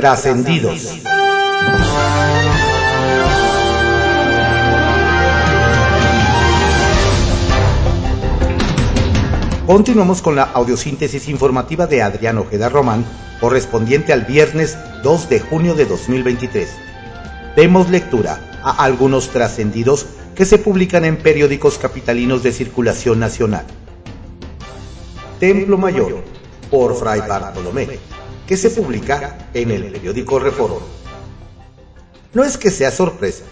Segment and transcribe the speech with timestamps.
[0.00, 0.98] Trascendidos.
[9.66, 13.04] Continuamos con la audiosíntesis informativa de Adrián Ojeda Román,
[13.42, 16.70] correspondiente al viernes 2 de junio de 2023.
[17.54, 23.66] Demos lectura a algunos trascendidos que se publican en periódicos capitalinos de circulación nacional.
[25.38, 26.24] Templo Mayor,
[26.70, 27.98] por Fray Bartolomé,
[28.50, 30.84] que se publica en el periódico Reforma.
[32.34, 33.44] No es que sea sorpresa,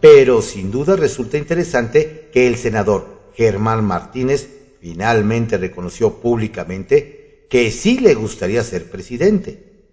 [0.00, 4.48] pero sin duda resulta interesante que el senador Germán Martínez
[4.80, 9.84] finalmente reconoció públicamente que sí le gustaría ser presidente.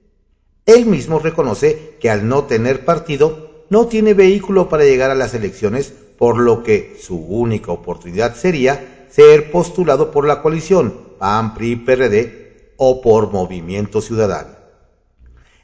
[0.66, 5.35] Él mismo reconoce que al no tener partido no tiene vehículo para llegar a las
[5.35, 11.76] elecciones, por lo que su única oportunidad sería ser postulado por la coalición PAN, PRI,
[11.76, 12.41] PRD
[12.78, 14.56] o por Movimiento Ciudadano.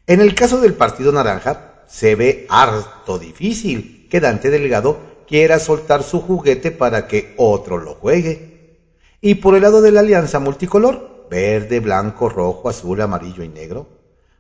[0.06, 6.04] En el caso del Partido Naranja, se ve harto difícil que Dante Delgado quiera soltar
[6.04, 8.78] su juguete para que otro lo juegue.
[9.20, 13.90] Y por el lado de la alianza multicolor, verde, blanco, rojo, azul, amarillo y negro,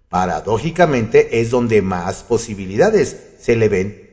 [0.09, 4.09] paradójicamente es donde más posibilidades se le ven,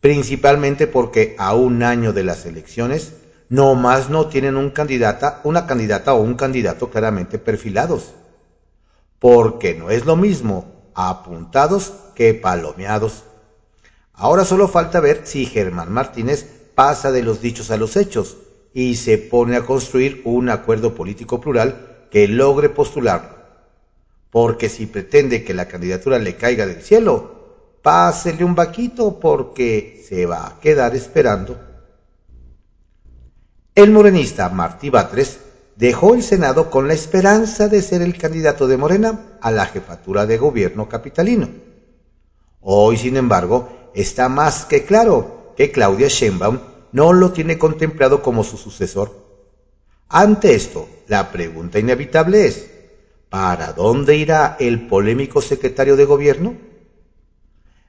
[0.00, 3.12] principalmente porque a un año de las elecciones
[3.54, 8.12] no más no tienen un candidata, una candidata o un candidato claramente perfilados,
[9.20, 13.22] porque no es lo mismo apuntados que palomeados.
[14.12, 18.38] Ahora solo falta ver si Germán Martínez pasa de los dichos a los hechos
[18.72, 23.36] y se pone a construir un acuerdo político plural que logre postularlo.
[24.30, 30.26] Porque si pretende que la candidatura le caiga del cielo, pásele un vaquito porque se
[30.26, 31.73] va a quedar esperando.
[33.74, 35.40] El morenista Martí Batres
[35.74, 40.26] dejó el Senado con la esperanza de ser el candidato de Morena a la jefatura
[40.26, 41.48] de gobierno capitalino.
[42.60, 46.60] Hoy, sin embargo, está más que claro que Claudia Sheinbaum
[46.92, 49.10] no lo tiene contemplado como su sucesor.
[50.08, 52.70] Ante esto, la pregunta inevitable es,
[53.28, 56.54] ¿para dónde irá el polémico secretario de gobierno?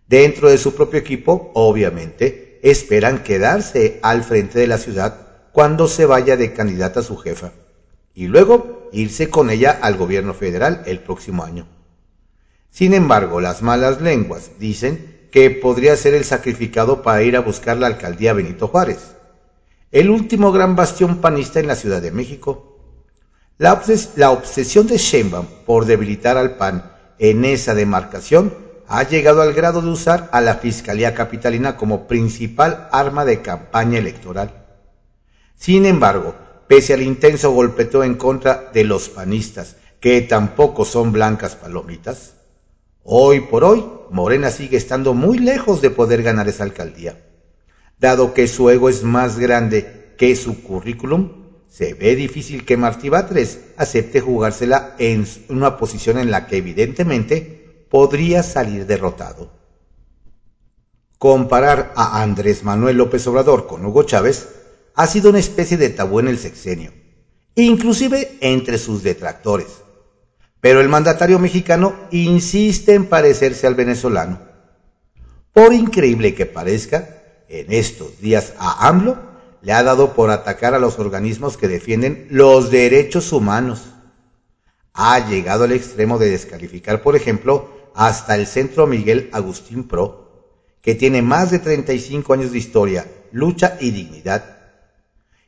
[0.07, 5.24] Dentro de su propio equipo, obviamente, esperan quedarse al frente de la ciudad
[5.55, 7.53] cuando se vaya de candidata a su jefa
[8.13, 11.65] y luego irse con ella al gobierno federal el próximo año.
[12.71, 17.77] Sin embargo, las malas lenguas dicen que podría ser el sacrificado para ir a buscar
[17.77, 19.15] la alcaldía Benito Juárez,
[19.93, 22.77] el último gran bastión panista en la Ciudad de México.
[23.57, 23.81] La,
[24.31, 28.53] obsesión de Sheinbaum por debilitar al PAN en esa demarcación
[28.89, 33.99] ha llegado al grado de usar a la Fiscalía Capitalina como principal arma de campaña
[33.99, 34.64] electoral.
[35.55, 36.35] Sin embargo,
[36.67, 42.33] pese al intenso golpeteo en contra de los panistas, que tampoco son blancas palomitas,
[43.03, 47.19] hoy por hoy Morena sigue estando muy lejos de poder ganar esa alcaldía.
[47.99, 53.09] Dado que su ego es más grande que su currículum, se ve difícil que Martí
[53.09, 59.51] Batres acepte jugársela en una posición en la que evidentemente podría salir derrotado.
[61.17, 64.47] Comparar a Andrés Manuel López Obrador con Hugo Chávez
[64.95, 66.93] ha sido una especie de tabú en el sexenio,
[67.55, 69.67] inclusive entre sus detractores.
[70.61, 74.39] Pero el mandatario mexicano insiste en parecerse al venezolano.
[75.53, 79.17] Por increíble que parezca, en estos días a AMLO
[79.61, 83.81] le ha dado por atacar a los organismos que defienden los derechos humanos.
[84.93, 90.51] Ha llegado al extremo de descalificar, por ejemplo, hasta el Centro Miguel Agustín Pro,
[90.81, 94.54] que tiene más de 35 años de historia, lucha y dignidad.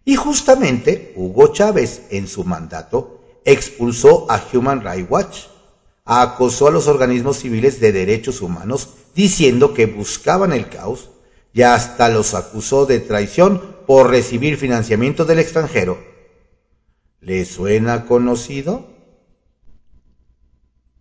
[0.08, 5.38] Y justamente Hugo Chávez, en su mandato, expulsó a Human Rights Watch,
[6.06, 11.10] acosó a los organismos civiles de derechos humanos diciendo que buscaban el caos
[11.52, 16.02] y hasta los acusó de traición por recibir financiamiento del extranjero.
[17.20, 18.88] ¿Le suena conocido?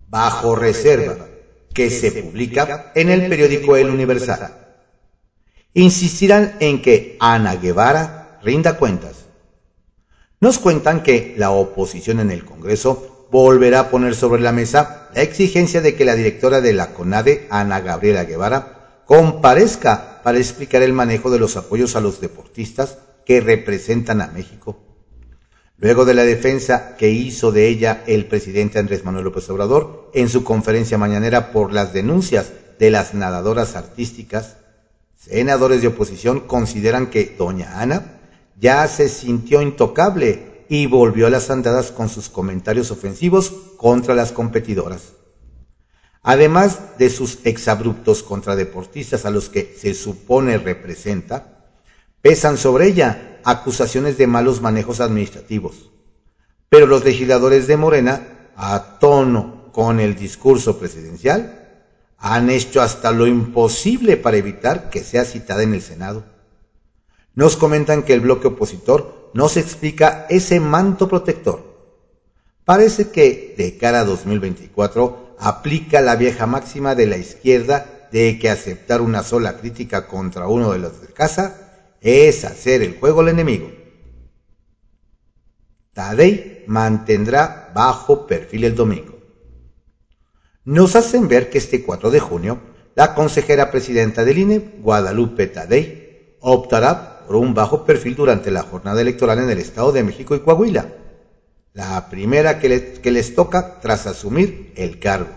[0.09, 1.29] Bajo reserva,
[1.73, 4.81] que se publica en el periódico El Universal.
[5.75, 8.16] Insistirán en que Ana Guevara
[8.47, 9.27] rinda cuentas
[10.39, 15.23] nos cuentan que la oposición en el Congreso volverá a poner sobre la mesa la
[15.23, 20.93] exigencia de que la directora de la CONADE, Ana Gabriela Guevara, comparezca para explicar el
[20.93, 24.79] manejo de los apoyos a los deportistas que representan a México.
[25.79, 30.29] Luego de la defensa que hizo de ella el presidente Andrés Manuel López Obrador en
[30.29, 34.59] su conferencia mañanera por las denuncias de las nadadoras artísticas,
[35.17, 38.16] senadores de oposición consideran que doña Ana
[38.59, 44.33] ya se sintió intocable y volvió a las andadas con sus comentarios ofensivos contra las
[44.33, 45.13] competidoras.
[46.29, 51.69] además de sus exabruptos contra deportistas a los que se supone representa,
[52.21, 55.93] pesan sobre ella acusaciones de malos manejos administrativos.
[56.69, 61.85] Pero los legisladores de Morena, a tono con el discurso presidencial,
[62.19, 66.25] han hecho hasta lo imposible para evitar que sea citada en el Senado.
[67.37, 71.63] Nos comentan que el bloque opositor no se explica ese manto protector.
[72.65, 78.51] Parece que de cara a 2024 aplica la vieja máxima de la izquierda de que
[78.51, 83.29] aceptar una sola crítica contra uno de los de casa es hacer el juego al
[83.29, 83.71] enemigo.
[85.93, 89.17] Tadei mantendrá bajo perfil el domingo
[90.67, 92.59] nos hacen ver que este 4 de junio,
[92.97, 99.01] la consejera presidenta del INE, Guadalupe Tadei, optará por un bajo perfil durante la jornada
[99.01, 100.89] electoral en el Estado de México y Coahuila,
[101.75, 105.31] la primera que, les toca tras asumir el cargo.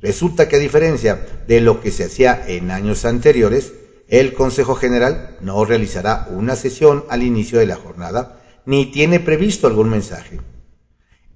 [0.00, 3.72] Resulta que a diferencia de lo que se hacía en años anteriores,
[4.06, 9.66] el Consejo General no realizará una sesión al inicio de la jornada, ni tiene previsto
[9.66, 10.40] algún mensaje.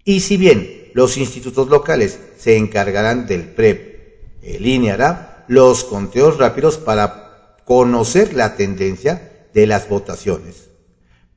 [0.04, 4.42] Y si bien los institutos locales se encargarán del PREP.
[4.42, 10.70] El INE hará los conteos rápidos para conocer la tendencia de las votaciones,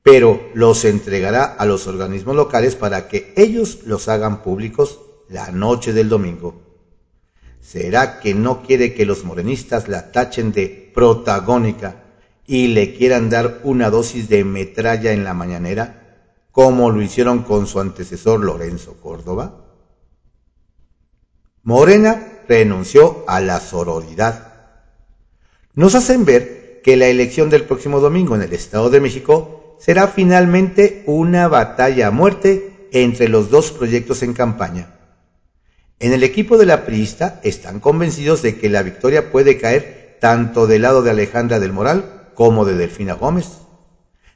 [0.04, 5.00] pero los entregará a los organismos locales para que ellos los hagan públicos
[5.30, 6.62] la noche del domingo.
[7.62, 12.04] ¿Será que no quiere que los morenistas la tachen de protagónica
[12.48, 16.02] y le quieran dar una dosis de metralla en la mañanera?
[16.52, 19.66] como lo hicieron con su antecesor Lorenzo Córdoba?
[21.64, 24.54] Morena renunció a la sororidad.
[25.74, 30.08] Nos hacen ver que la elección del próximo domingo en el Estado de México será
[30.08, 34.96] finalmente una batalla a muerte entre los dos proyectos en campaña.
[36.00, 40.68] En el equipo de la priista están convencidos de que la victoria puede caer tanto
[40.68, 43.48] del lado de Alejandra del Moral como de Delfina Gómez.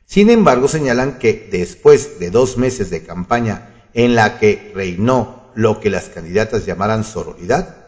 [0.06, 5.80] Sin embargo, señalan que después de dos meses de campaña en la que reinó lo
[5.80, 7.86] que las candidatas llamaran sororidad,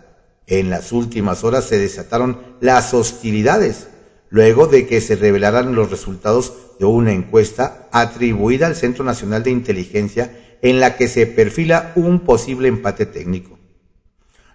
[0.48, 3.88] en las últimas horas se desataron las hostilidades,
[4.29, 9.51] luego de que se revelaran los resultados de una encuesta atribuida al Centro Nacional de
[9.51, 10.31] Inteligencia
[10.62, 13.57] en la que se perfila un posible empate técnico.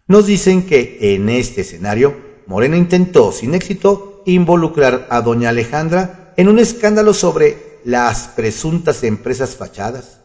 [0.07, 2.17] Nos dicen que en este escenario,
[2.47, 9.57] Morena intentó, sin éxito, involucrar a doña Alejandra en un escándalo sobre las presuntas empresas
[9.57, 10.21] fachadas.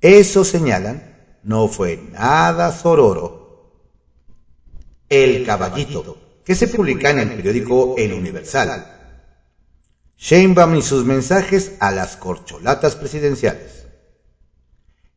[0.00, 3.42] Eso señalan, no fue nada sororo.
[5.08, 8.86] El Caballito, que se publica en el periódico El Universal.
[10.18, 13.86] Sheinbaum y sus mensajes a las corcholatas presidenciales.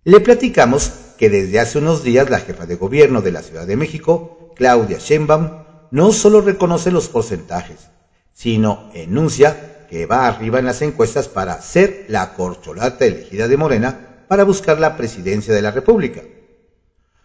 [0.03, 3.75] Le platicamos que desde hace unos días la jefa de gobierno de la Ciudad de
[3.75, 7.89] México, Claudia Sheinbaum, no solo reconoce los porcentajes,
[8.33, 14.25] sino enuncia que va arriba en las encuestas para ser la corcholata elegida de Morena
[14.27, 16.21] para buscar la presidencia de la República.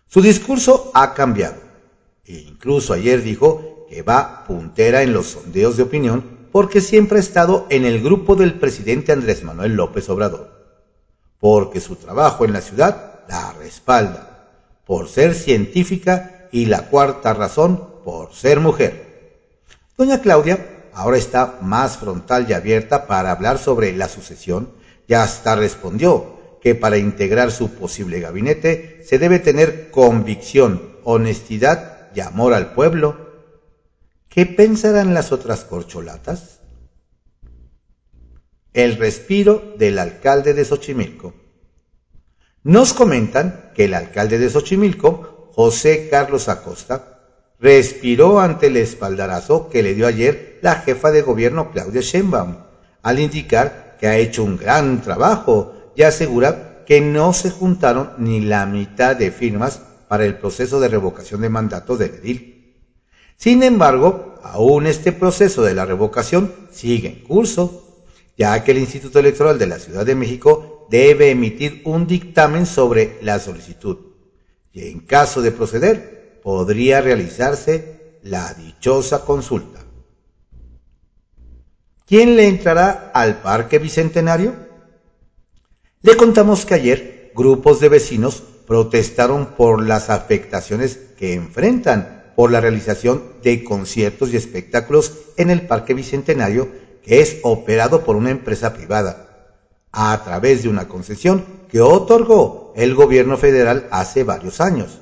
[0.06, 1.70] Su discurso ha cambiado
[2.30, 7.20] e incluso ayer dijo que va puntera en los sondeos de opinión porque siempre ha
[7.20, 10.50] estado en el grupo del presidente Andrés Manuel López Obrador,
[11.38, 14.48] porque su trabajo en la ciudad la respalda,
[14.86, 19.10] por ser científica y la cuarta razón, por ser mujer.
[19.96, 24.70] Doña Claudia ahora está más frontal y abierta para hablar sobre la sucesión
[25.06, 32.20] y hasta respondió que para integrar su posible gabinete se debe tener convicción, honestidad y
[32.20, 33.29] amor al pueblo.
[34.30, 36.60] ¿Qué pensarán las otras corcholatas?
[38.72, 41.34] El respiro del alcalde de Xochimilco.
[42.62, 47.18] Nos comentan que el alcalde de Xochimilco, José Carlos Acosta,
[47.58, 52.56] respiró ante el espaldarazo que le dio ayer la jefa de gobierno Claudia Sheinbaum,
[53.02, 58.38] al indicar que ha hecho un gran trabajo y asegura que no se juntaron ni
[58.38, 62.49] la mitad de firmas para el proceso de revocación de mandato del edil.
[63.40, 68.04] Sin embargo, aún este proceso de la revocación sigue en curso,
[68.36, 73.16] ya que el Instituto Electoral de la Ciudad de México debe emitir un dictamen sobre
[73.22, 73.96] la solicitud.
[74.74, 79.80] Y en caso de proceder, podría realizarse la dichosa consulta.
[82.04, 84.54] ¿Quién le entrará al Parque Bicentenario?
[86.02, 92.60] Le contamos que ayer grupos de vecinos protestaron por las afectaciones que enfrentan por la
[92.60, 96.68] realización de conciertos y espectáculos en el Parque Bicentenario
[97.02, 99.26] que es operado por una empresa privada
[99.92, 105.00] a través de una concesión que otorgó el gobierno federal hace varios años.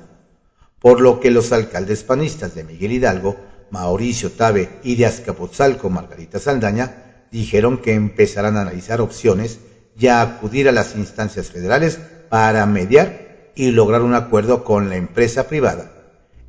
[0.79, 3.35] Por lo que los alcaldes panistas de Miguel Hidalgo,
[3.69, 9.59] Mauricio Tabe y de Azcapotzalco, Margarita Saldaña, dijeron que empezarán a analizar opciones
[9.97, 14.95] y a acudir a las instancias federales para mediar y lograr un acuerdo con la
[14.95, 15.98] empresa privada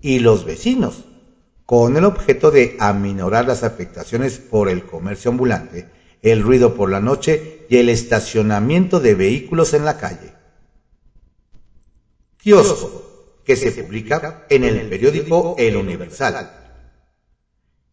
[0.01, 1.05] y los vecinos,
[1.67, 5.89] con el objeto de aminorar las afectaciones por el comercio ambulante,
[6.23, 10.33] el ruido por la noche y el estacionamiento de vehículos en la calle.
[12.39, 16.51] Kiosco, que se publica en el periódico El Universal.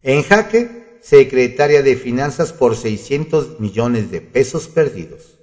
[0.02, 5.38] En jaque, secretaria de Finanzas por 600 millones de pesos perdidos.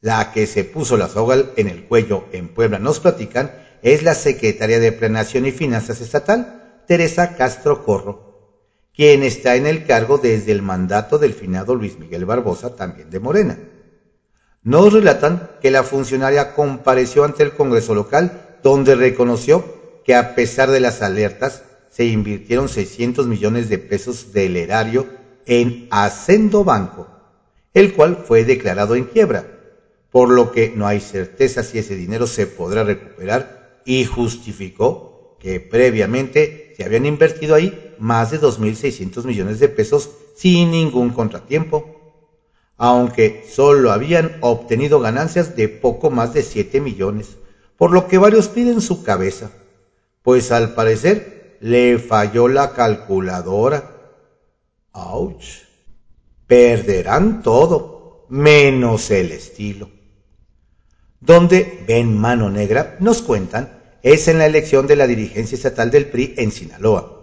[0.00, 4.14] La que se puso la soga en el cuello en Puebla, nos platican, es la
[4.14, 8.32] secretaria de Planeación y Finanzas Estatal, Teresa Castro Corro,
[8.94, 13.20] quien está en el cargo desde el mandato del finado Luis Miguel Barbosa, también de
[13.20, 13.58] Morena.
[14.62, 19.64] Nos relatan que la funcionaria compareció ante el Congreso local, donde reconoció
[20.04, 25.06] que a pesar de las alertas, se invirtieron 600 millones de pesos del erario
[25.44, 27.06] en Hacendo Banco,
[27.74, 29.44] el cual fue declarado en quiebra
[30.12, 35.60] por lo que no hay certeza si ese dinero se podrá recuperar y justificó que
[35.60, 41.84] previamente se habían invertido ahí más de 2.600 millones de pesos sin ningún contratiempo,
[42.76, 47.36] aunque solo habían obtenido ganancias de poco más de 7 millones,
[47.76, 49.50] por lo que varios piden su cabeza,
[50.22, 53.88] pues al parecer le falló la calculadora.
[54.92, 55.42] ¡Auch!
[56.46, 59.88] Perderán todo, menos el estilo.
[61.22, 66.06] Donde ven mano negra, nos cuentan, es en la elección de la dirigencia estatal del
[66.06, 67.20] PRI en Sinaloa.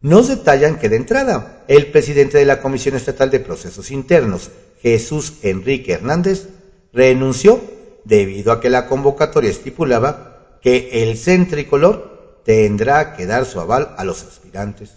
[0.00, 4.50] Nos detallan que de entrada, el presidente de la Comisión Estatal de Procesos Internos,
[4.80, 6.48] Jesús Enrique Hernández,
[6.92, 7.60] renunció
[8.04, 14.04] debido a que la convocatoria estipulaba que el centricolor tendrá que dar su aval a
[14.04, 14.90] los aspirantes.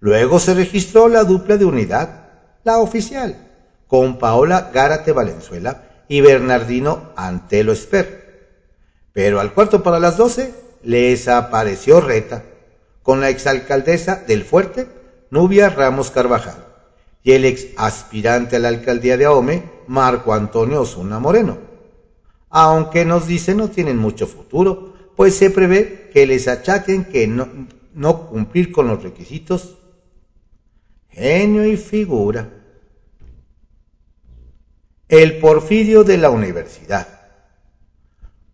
[0.00, 2.24] Luego se registró la dupla de unidad,
[2.64, 3.36] la oficial,
[3.86, 8.48] con Paola Gárate Valenzuela, y Bernardino Antelo Esper.
[9.12, 10.52] Pero al cuarto para las doce
[10.82, 12.42] les apareció Reta,
[13.04, 14.88] con la exalcaldesa del Fuerte,
[15.30, 16.66] Nubia Ramos Carvajal,
[17.22, 21.58] y el ex aspirante a la alcaldía de Ahome, Marco Antonio Osuna Moreno.
[22.48, 27.48] Aunque nos dice no tienen mucho futuro, pues se prevé que les achaquen que no,
[27.94, 29.76] no cumplir con los requisitos.
[31.08, 32.59] Genio y figura
[35.10, 37.08] el Porfirio de la Universidad,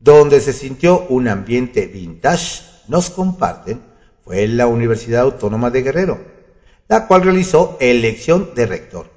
[0.01, 3.83] donde se sintió un ambiente vintage, nos comparten,
[4.25, 6.19] fue la Universidad Autónoma de Guerrero,
[6.89, 9.11] la cual realizó elección de rector.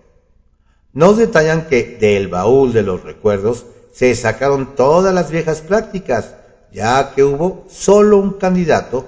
[0.92, 6.36] Nos detallan que del baúl de los recuerdos se sacaron todas las viejas prácticas,
[6.74, 9.06] ya que hubo solo un candidato.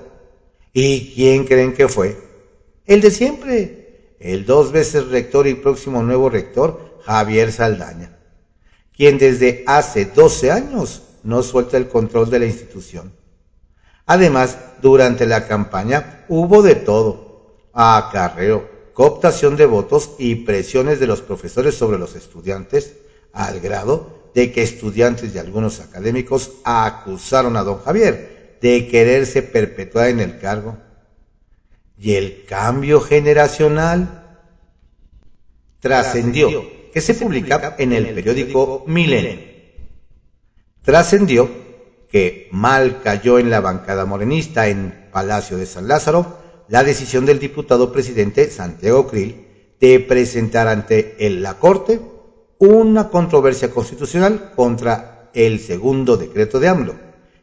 [0.72, 2.18] ¿Y quién creen que fue?
[2.86, 8.20] El de siempre, el dos veces rector y próximo nuevo rector, Javier Saldaña
[9.02, 13.12] quien desde hace 12 años no suelta el control de la institución.
[14.06, 21.24] Además, durante la campaña hubo de todo, acarreo, cooptación de votos y presiones de los
[21.24, 22.94] profesores sobre los estudiantes,
[23.34, 30.10] al grado de que estudiantes y algunos académicos acusaron a don Javier de quererse perpetuar
[30.10, 30.78] en el cargo.
[31.98, 34.38] Y el cambio generacional
[35.80, 39.40] trascendió que se publica en el periódico Milenio.
[40.84, 41.50] Trascendió
[42.12, 47.40] que mal cayó en la bancada morenista en Palacio de San Lázaro la decisión del
[47.40, 49.48] diputado presidente Santiago Krill
[49.80, 52.00] de presentar ante la Corte
[52.58, 56.96] una controversia constitucional contra el segundo decreto de AMLO,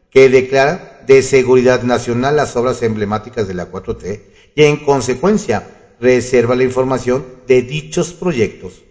[0.09, 4.21] que declara de seguridad nacional las obras emblemáticas de la 4T
[4.55, 8.83] y en consecuencia reserva la información de dichos proyectos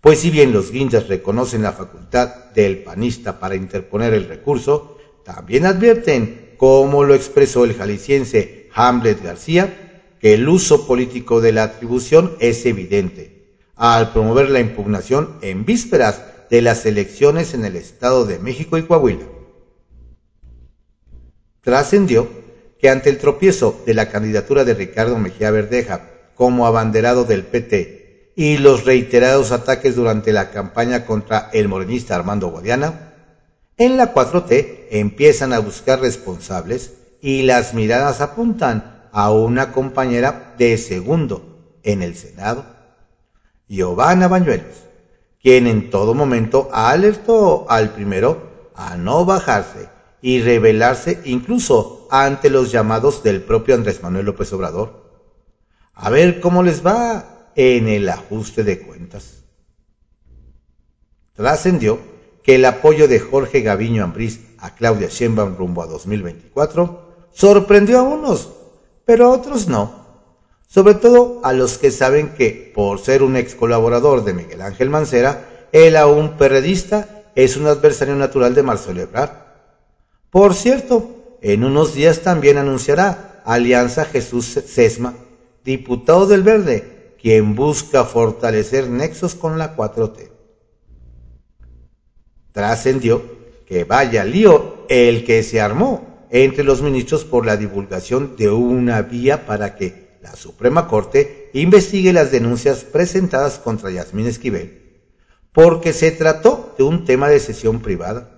[0.00, 5.66] pues si bien los guindas reconocen la facultad del panista para interponer el recurso, también
[5.66, 12.36] advierten, como lo expresó el jalisciense Hamlet García, que el uso político de la atribución
[12.40, 18.38] es evidente, al promover la impugnación en vísperas de las elecciones en el Estado de
[18.38, 19.26] México y Coahuila.
[21.60, 22.28] Trascendió
[22.80, 27.97] que ante el tropiezo de la candidatura de Ricardo Mejía Verdeja como abanderado del PT
[28.38, 33.14] y los reiterados ataques durante la campaña contra el morenista Armando Guadiana,
[33.76, 40.78] en la 4T empiezan a buscar responsables y las miradas apuntan a una compañera de
[40.78, 42.64] segundo en el Senado,
[43.66, 44.84] Giovanna Bañuelos,
[45.42, 49.88] quien en todo momento alertó al primero a no bajarse
[50.22, 55.08] y rebelarse incluso ante los llamados del propio Andrés Manuel López Obrador.
[55.92, 59.42] A ver cómo les va en el ajuste de cuentas.
[61.34, 61.98] Trascendió
[62.44, 68.02] que el apoyo de Jorge Gaviño Ambrís a Claudia Sheinbaum rumbo a 2024 sorprendió a
[68.04, 68.48] unos,
[69.04, 70.06] pero a otros no.
[70.68, 74.88] Sobre todo a los que saben que, por ser un ex colaborador de Miguel Ángel
[74.88, 79.32] Mancera, él aún perredista es un adversario natural de Marcelo Ebrard.
[80.30, 85.14] Por cierto, en unos días también anunciará Alianza Jesús Sesma,
[85.64, 90.30] diputado del Verde, quien busca fortalecer nexos con la 4T.
[92.52, 93.22] Trascendió
[93.66, 99.02] que vaya lío el que se armó entre los ministros por la divulgación de una
[99.02, 104.88] vía para que la Suprema Corte investigue las denuncias presentadas contra Yasmín Esquivel
[105.58, 108.30] porque se trató de un tema de sesión privada,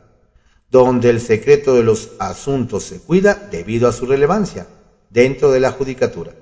[0.70, 4.66] donde el secreto de los asuntos se cuida debido a su relevancia
[5.10, 6.32] dentro de la judicatura.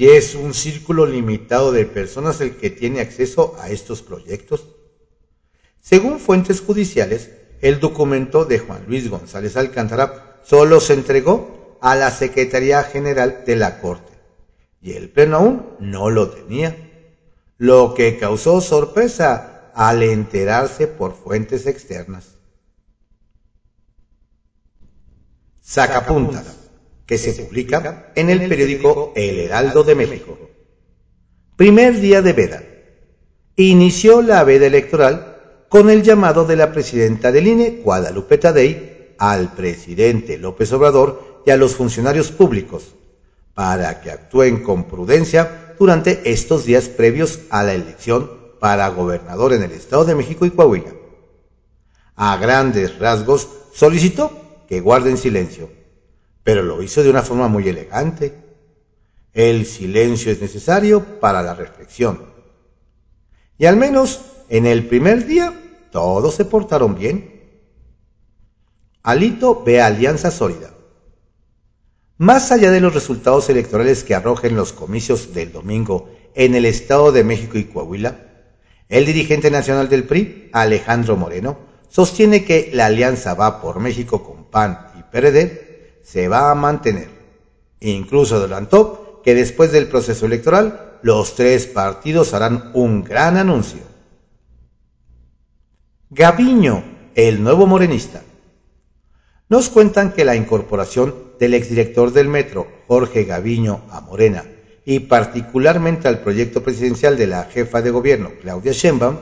[0.00, 4.66] Y es un círculo limitado de personas el que tiene acceso a estos proyectos.
[5.78, 7.28] Según fuentes judiciales,
[7.60, 13.56] el documento de Juan Luis González Alcántara solo se entregó a la Secretaría General de
[13.56, 14.14] la Corte
[14.80, 16.78] y el Pleno aún no lo tenía,
[17.58, 22.38] lo que causó sorpresa al enterarse por fuentes externas.
[25.60, 26.59] Sacapuntas,
[27.10, 30.38] que se publica en el periódico El Heraldo de México.
[31.56, 32.62] Primer día de veda.
[33.56, 39.54] Inició la veda electoral con el llamado de la presidenta del INE, Guadalupe Tadei, al
[39.54, 42.94] presidente López Obrador y a los funcionarios públicos
[43.54, 49.64] para que actúen con prudencia durante estos días previos a la elección para gobernador en
[49.64, 50.92] el Estado de México y Coahuila.
[52.14, 54.30] A grandes rasgos solicitó
[54.68, 55.79] que guarden silencio,
[56.44, 58.34] pero lo hizo de una forma muy elegante.
[59.32, 62.24] El silencio es necesario para la reflexión.
[63.58, 65.52] Y al menos en el primer día
[65.92, 67.40] todos se portaron bien.
[69.02, 70.74] Alito ve alianza sólida.
[72.18, 77.12] Más allá de los resultados electorales que arrojen los comicios del domingo en el Estado
[77.12, 78.26] de México y Coahuila,
[78.88, 84.50] el dirigente nacional del PRI, Alejandro Moreno, sostiene que la alianza Va por México con
[84.50, 85.69] PAN y PRD
[86.02, 87.08] se va a mantener.
[87.80, 93.80] Incluso adelantó que después del proceso electoral, los tres partidos harán un gran anuncio.
[96.10, 96.84] Gaviño,
[97.14, 98.22] el nuevo morenista.
[99.48, 104.44] Nos cuentan que la incorporación del exdirector del metro, Jorge Gaviño, a Morena,
[104.84, 109.16] y particularmente al proyecto presidencial de la jefa de gobierno, Claudia Sheinbaum,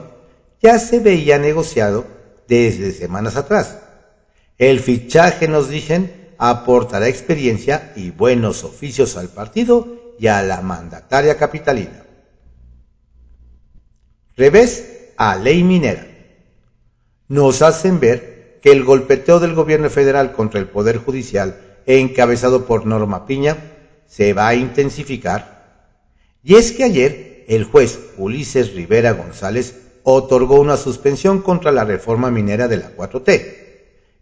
[0.61, 2.05] ya se veía negociado
[2.49, 3.79] desde semanas atrás.
[4.59, 11.37] El fichaje, nos dicen, aportará experiencia y buenos oficios al partido y a la mandataria
[11.37, 12.05] capitalina.
[14.37, 16.07] Revés a ley minera.
[17.27, 22.87] Nos hacen ver que el golpeteo del gobierno federal contra el Poder Judicial, encabezado por
[22.87, 23.57] Norma Piña,
[24.07, 25.93] se va a intensificar.
[26.43, 29.75] Y es que ayer el juez Ulises Rivera González
[30.05, 33.68] otorgó una suspensión contra la reforma minera de la 4T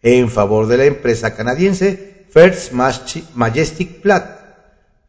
[0.02, 4.40] en favor de la empresa canadiense First Majestic Plat.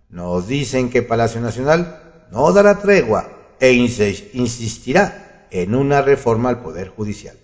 [0.10, 6.90] Nos dicen que Palacio Nacional no dará tregua e insistirá en una reforma al Poder
[6.90, 7.38] Judicial.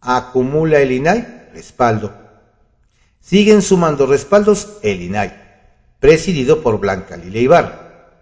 [0.00, 2.26] Acumula el INAI respaldo
[3.26, 5.34] siguen sumando respaldos el INAI,
[5.98, 8.12] presidido por Blanca Lila Ibarra.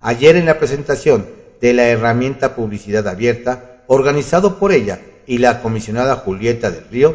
[0.00, 1.28] Ayer en la presentación
[1.60, 5.00] de la herramienta Publicidad Abierta, organizado por ella
[5.30, 7.14] y la comisionada Julieta del Río,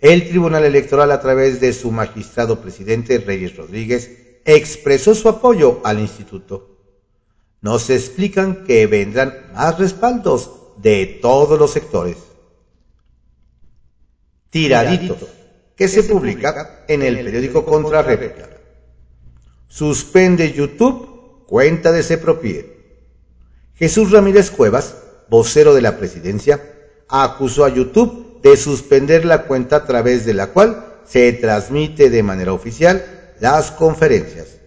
[0.00, 4.12] el Tribunal Electoral a través de su magistrado presidente Reyes Rodríguez
[4.44, 6.78] expresó su apoyo al instituto.
[7.60, 12.18] Nos explican que vendrán más respaldos de todos los sectores.
[14.50, 15.18] Tiraditos
[15.74, 18.50] que se publica en el periódico Contra Réplica.
[19.66, 23.00] Suspende YouTube cuenta de Sepropie.
[23.74, 24.94] Jesús Ramírez Cuevas,
[25.28, 26.77] vocero de la presidencia,
[27.08, 32.22] acusó a YouTube de suspender la cuenta a través de la cual se transmite de
[32.22, 34.58] manera oficial las conferencias.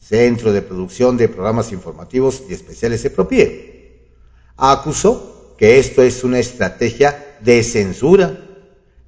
[0.00, 4.08] Centro de Producción de Programas Informativos y Especiales Sepropie.
[4.56, 8.44] Acusó que esto es una estrategia de censura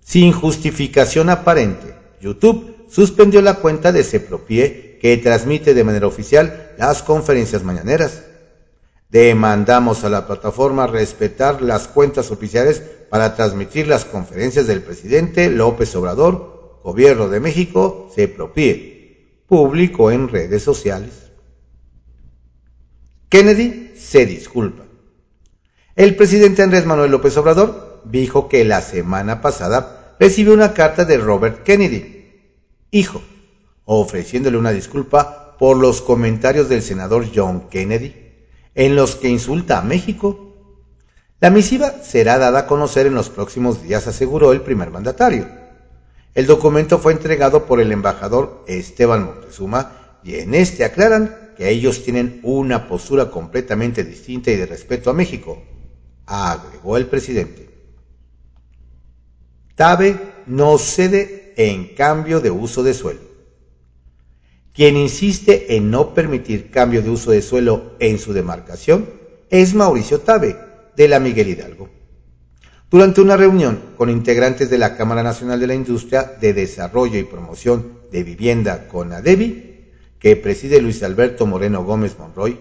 [0.05, 7.03] sin justificación aparente, YouTube suspendió la cuenta de Sepropie que transmite de manera oficial las
[7.03, 8.25] conferencias mañaneras.
[9.11, 15.95] Demandamos a la plataforma respetar las cuentas oficiales para transmitir las conferencias del presidente López
[15.97, 21.33] Obrador, Gobierno de México, se propie, público en redes sociales.
[23.29, 24.85] Kennedy se disculpa.
[25.97, 31.19] El presidente Andrés Manuel López Obrador dijo que la semana pasada recibió una carta de
[31.19, 32.55] Robert Kennedy,
[32.93, 33.21] hijo,
[33.85, 38.20] ofreciéndole una disculpa por los comentarios del senador John Kennedy
[38.81, 40.57] en los que insulta a México.
[41.39, 45.47] La misiva será dada a conocer en los próximos días, aseguró el primer mandatario.
[46.35, 52.03] El documento fue entregado por el embajador Esteban Moctezuma y en este aclaran que ellos
[52.03, 55.63] tienen una postura completamente distinta y de respeto a México,
[56.25, 57.69] agregó el presidente.
[59.75, 60.17] TABE
[60.47, 63.30] no cede en cambio de uso de suelo.
[64.73, 69.09] Quien insiste en no permitir cambio de uso de suelo en su demarcación
[69.51, 70.57] es Mauricio Tabe,
[70.97, 71.89] de la Miguel Hidalgo.
[72.91, 77.25] Durante una reunión con integrantes de la Cámara Nacional de la Industria de Desarrollo y
[77.25, 82.59] Promoción de Vivienda con ADEVI, que preside Luis Alberto Moreno Gómez Monroy,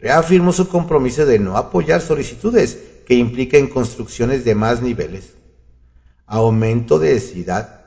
[0.00, 5.34] reafirmó su compromiso de no apoyar solicitudes que impliquen construcciones de más niveles,
[6.26, 7.82] aumento de densidad,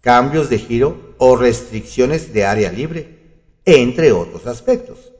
[0.00, 3.06] cambios de giro o restricciones de área libre,
[3.64, 5.12] entre otros aspectos,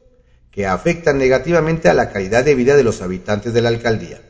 [0.50, 4.20] que afectan negativamente a la calidad de vida de los habitantes de la alcaldía.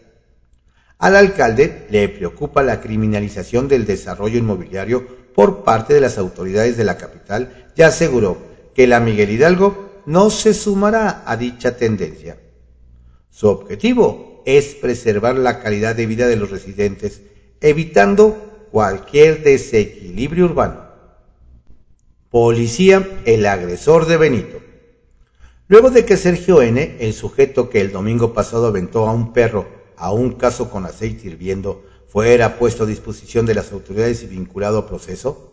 [0.98, 6.85] Al alcalde le preocupa la criminalización del desarrollo inmobiliario por parte de las autoridades de
[6.85, 8.37] la capital y aseguró
[8.74, 12.37] que la Miguel Hidalgo no se sumará a dicha tendencia.
[13.30, 17.22] Su objetivo es preservar la calidad de vida de los residentes,
[17.62, 20.91] evitando cualquier desequilibrio urbano.
[22.33, 24.59] Policía, el agresor de Benito.
[25.68, 29.66] Luego de que Sergio N., el sujeto que el domingo pasado aventó a un perro
[29.99, 34.79] a un caso con aceite hirviendo, fuera puesto a disposición de las autoridades y vinculado
[34.79, 35.53] a proceso,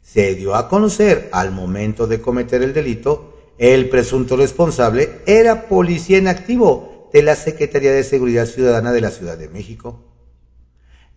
[0.00, 6.16] se dio a conocer al momento de cometer el delito, el presunto responsable era policía
[6.16, 10.00] en activo de la Secretaría de Seguridad Ciudadana de la Ciudad de México.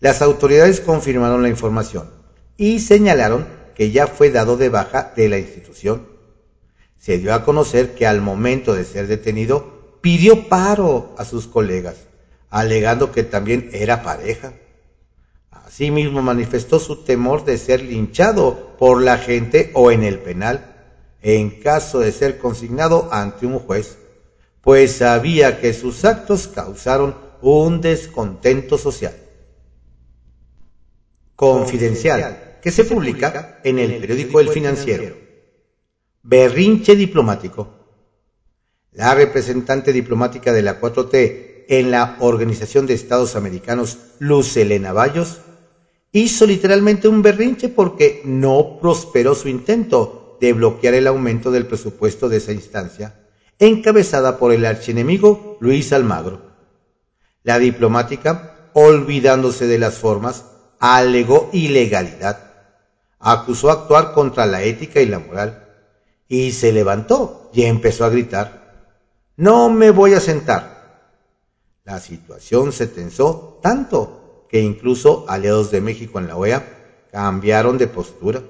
[0.02, 2.12] Las autoridades confirmaron la información
[2.58, 6.08] y señalaron que ya fue dado de baja de la institución.
[6.98, 11.96] Se dio a conocer que al momento de ser detenido pidió paro a sus colegas,
[12.50, 14.54] alegando que también era pareja.
[15.52, 20.76] Asimismo manifestó su temor de ser linchado por la gente o en el penal,
[21.22, 24.00] en caso de ser consignado ante un juez,
[24.62, 29.14] pues sabía que sus actos causaron un descontento social
[31.36, 35.16] confidencial que se publica en el periódico El Financiero.
[36.24, 37.74] Berrinche diplomático.
[38.92, 45.42] La representante diplomática de la 4T en la Organización de Estados Americanos, Luz Elena Bayos,
[46.12, 52.30] hizo literalmente un berrinche porque no prosperó su intento de bloquear el aumento del presupuesto
[52.30, 53.20] de esa instancia,
[53.60, 56.42] encabezada por el archienemigo Luis Almagro.
[57.44, 60.46] La diplomática, olvidándose de las formas,
[60.80, 62.47] alegó ilegalidad,
[63.20, 65.66] acusó actuar contra la ética y la moral,
[66.28, 68.92] y se levantó y empezó a gritar,
[69.36, 70.78] no me voy a sentar.
[71.84, 76.64] La situación se tensó tanto que incluso aliados de México en la OEA
[77.12, 78.44] cambiaron de postura.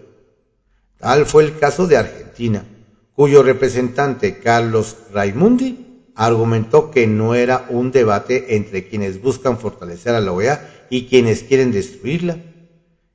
[0.98, 2.66] Tal fue el caso de Argentina,
[3.14, 10.22] cuyo representante Carlos Raimundi argumentó que no era un debate entre quienes buscan fortalecer a
[10.22, 12.38] la OEA y quienes quieren destruirla,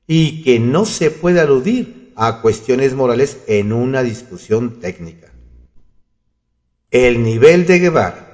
[0.07, 5.31] y que no se puede aludir a cuestiones morales en una discusión técnica.
[6.91, 8.29] El nivel de Guevara.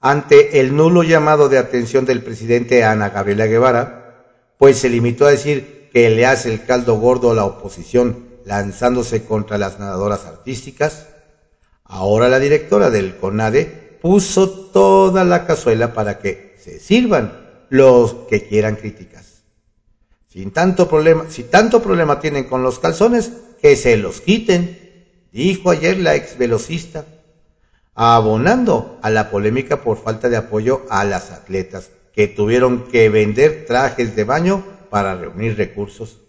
[0.00, 4.24] Ante el nulo llamado de atención del presidente Ana Gabriela Guevara,
[4.58, 9.24] pues se limitó a decir que le hace el caldo gordo a la oposición lanzándose
[9.24, 11.08] contra las nadadoras artísticas,
[11.84, 18.46] ahora la directora del CONADE puso toda la cazuela para que se sirvan los que
[18.46, 19.25] quieran críticas.
[20.28, 24.78] Sin tanto problema, si tanto problema tienen con los calzones, que se los quiten,
[25.32, 27.06] dijo ayer la ex velocista,
[27.94, 33.64] abonando a la polémica por falta de apoyo a las atletas que tuvieron que vender
[33.66, 36.20] trajes de baño para reunir recursos.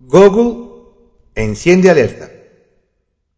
[0.00, 0.84] Google
[1.34, 2.30] enciende alerta.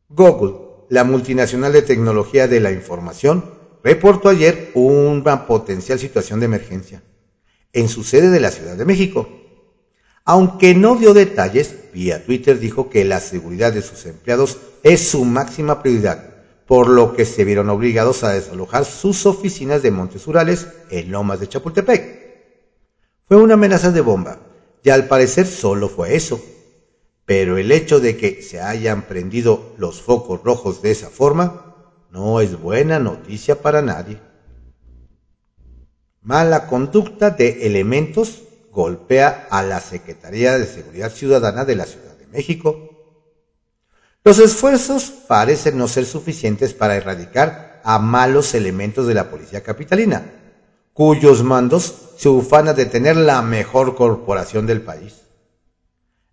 [0.08, 3.44] Google, la multinacional de tecnología de la información,
[3.84, 7.02] reportó ayer una potencial situación de emergencia
[7.72, 9.28] en su sede de la Ciudad de México.
[10.24, 15.24] Aunque no dio detalles, vía Twitter dijo que la seguridad de sus empleados es su
[15.24, 16.34] máxima prioridad,
[16.66, 21.40] por lo que se vieron obligados a desalojar sus oficinas de Montes Urales en Lomas
[21.40, 22.20] de Chapultepec.
[23.26, 24.38] Fue una amenaza de bomba,
[24.82, 26.40] y al parecer solo fue eso.
[27.24, 31.76] Pero el hecho de que se hayan prendido los focos rojos de esa forma
[32.10, 34.18] no es buena noticia para nadie.
[36.30, 42.28] Mala conducta de elementos golpea a la Secretaría de Seguridad Ciudadana de la Ciudad de
[42.28, 42.76] México.
[44.22, 50.22] Los esfuerzos parecen no ser suficientes para erradicar a malos elementos de la policía capitalina,
[50.92, 55.14] cuyos mandos se ufanan de tener la mejor corporación del país.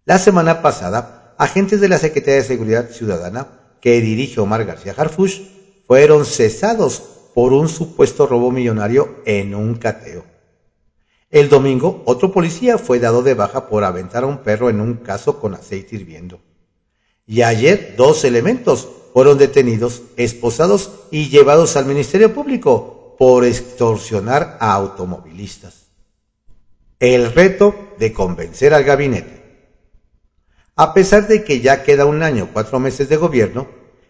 [0.05, 3.47] La semana pasada, agentes de la Secretaría de Seguridad Ciudadana
[3.81, 5.41] que dirige Omar García Harfush
[5.87, 10.25] fueron cesados por un supuesto robo millonario en un cateo.
[11.29, 14.95] El domingo, otro policía fue dado de baja por aventar a un perro en un
[14.95, 16.39] caso con aceite hirviendo.
[17.27, 24.73] Y ayer dos elementos fueron detenidos, esposados y llevados al Ministerio Público por extorsionar a
[24.73, 25.89] automovilistas.
[26.99, 29.69] El reto de convencer al gabinete.
[30.75, 33.67] A pesar de que ya queda un año, cuatro meses de gobierno,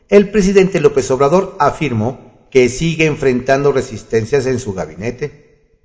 [0.08, 2.27] el presidente López Obrador afirmó
[2.58, 5.76] que sigue enfrentando resistencias en su gabinete.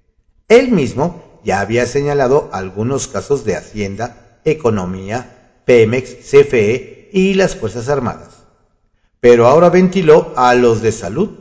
[0.49, 7.91] Él mismo ya había señalado algunos casos de Hacienda, Economía, Pemex, CFE y las Fuerzas
[7.91, 8.47] Armadas.
[9.21, 11.41] Pero ahora ventiló a los de salud,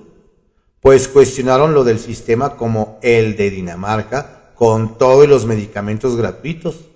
[0.82, 6.89] pues cuestionaron lo del sistema como el de Dinamarca, con todos los medicamentos gratuitos.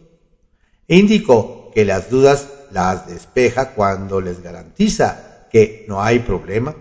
[0.90, 6.76] Indicó que las dudas las despeja cuando les garantiza que no hay problema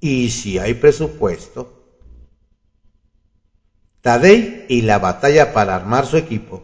[0.00, 1.74] y si hay presupuesto.
[4.00, 6.62] Tadei y la batalla para armar su equipo.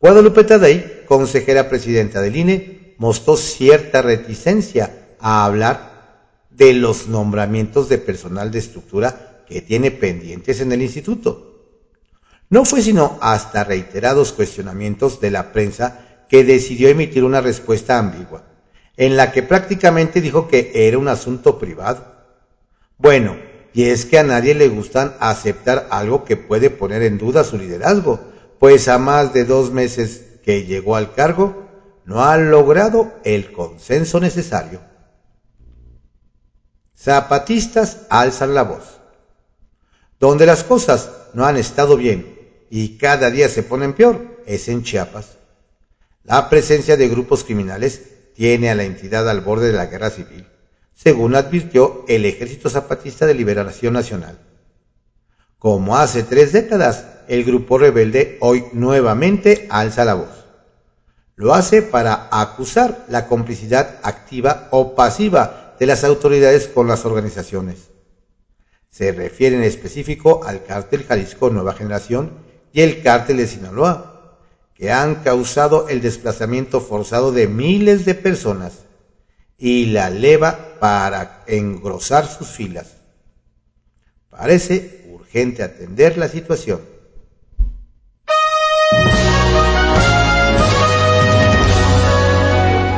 [0.00, 7.98] Guadalupe Tadei, consejera presidenta del INE, mostró cierta reticencia a hablar de los nombramientos de
[7.98, 11.48] personal de estructura que tiene pendientes en el instituto.
[12.50, 18.44] No fue sino hasta reiterados cuestionamientos de la prensa que decidió emitir una respuesta ambigua,
[18.96, 22.17] en la que prácticamente dijo que era un asunto privado.
[22.98, 23.36] Bueno,
[23.72, 27.56] y es que a nadie le gustan aceptar algo que puede poner en duda su
[27.56, 28.20] liderazgo,
[28.58, 31.68] pues a más de dos meses que llegó al cargo,
[32.04, 34.80] no ha logrado el consenso necesario.
[36.98, 38.98] Zapatistas alzan la voz.
[40.18, 42.36] Donde las cosas no han estado bien
[42.70, 45.38] y cada día se ponen peor es en Chiapas.
[46.24, 48.02] La presencia de grupos criminales
[48.34, 50.46] tiene a la entidad al borde de la guerra civil,
[50.98, 54.36] según advirtió el Ejército Zapatista de Liberación Nacional.
[55.56, 60.44] Como hace tres décadas, el grupo rebelde hoy nuevamente alza la voz.
[61.36, 67.90] Lo hace para acusar la complicidad activa o pasiva de las autoridades con las organizaciones.
[68.90, 72.32] Se refiere en específico al cártel Jalisco Nueva Generación
[72.72, 74.36] y el cártel de Sinaloa,
[74.74, 78.80] que han causado el desplazamiento forzado de miles de personas
[79.58, 82.86] y la leva para engrosar sus filas.
[84.30, 86.80] Parece urgente atender la situación.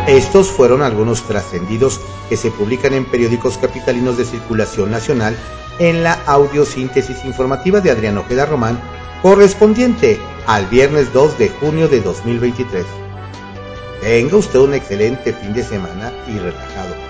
[0.06, 5.36] Estos fueron algunos trascendidos que se publican en periódicos capitalinos de circulación nacional
[5.78, 8.80] en la audiosíntesis informativa de Adrián Ojeda Román
[9.22, 12.84] correspondiente al viernes 2 de junio de 2023.
[14.00, 17.09] Tenga usted un excelente fin de semana y relajado.